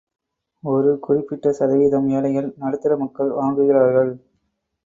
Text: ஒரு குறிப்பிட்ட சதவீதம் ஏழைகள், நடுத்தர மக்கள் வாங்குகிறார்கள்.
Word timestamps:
ஒரு 0.63 0.99
குறிப்பிட்ட 0.99 1.51
சதவீதம் 1.51 2.09
ஏழைகள், 2.11 2.49
நடுத்தர 2.57 2.97
மக்கள் 2.97 3.31
வாங்குகிறார்கள். 3.31 4.11